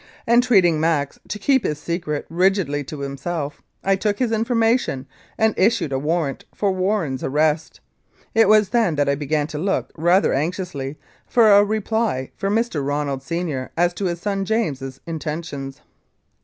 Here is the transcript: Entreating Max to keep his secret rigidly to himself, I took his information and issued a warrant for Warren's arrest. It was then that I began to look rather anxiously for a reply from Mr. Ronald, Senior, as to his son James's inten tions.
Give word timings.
Entreating 0.27 0.79
Max 0.79 1.19
to 1.27 1.37
keep 1.37 1.63
his 1.63 1.77
secret 1.77 2.25
rigidly 2.27 2.83
to 2.85 3.01
himself, 3.01 3.61
I 3.83 3.95
took 3.95 4.17
his 4.17 4.31
information 4.31 5.05
and 5.37 5.53
issued 5.59 5.93
a 5.93 5.99
warrant 5.99 6.43
for 6.55 6.71
Warren's 6.71 7.23
arrest. 7.23 7.81
It 8.33 8.49
was 8.49 8.69
then 8.69 8.95
that 8.95 9.07
I 9.07 9.13
began 9.13 9.45
to 9.45 9.59
look 9.59 9.91
rather 9.95 10.33
anxiously 10.33 10.97
for 11.27 11.51
a 11.51 11.63
reply 11.63 12.31
from 12.35 12.55
Mr. 12.55 12.83
Ronald, 12.83 13.21
Senior, 13.21 13.69
as 13.77 13.93
to 13.93 14.05
his 14.05 14.19
son 14.19 14.43
James's 14.43 14.99
inten 15.07 15.45
tions. 15.45 15.81